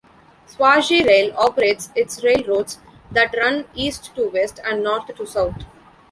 [0.47, 2.79] Swazi Rail operates its railroads
[3.11, 5.63] that run east to west and north to south.